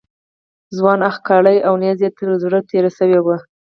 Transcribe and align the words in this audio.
ځوان 0.77 0.99
اخ 1.09 1.15
کړل 1.27 1.57
او 1.67 1.73
نیزه 1.83 2.03
یې 2.05 2.15
تر 2.17 2.29
زړه 2.43 2.59
تېره 2.69 2.91
شوې 2.97 3.19
وه. 3.25 3.37